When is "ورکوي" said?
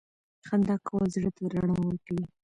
1.85-2.25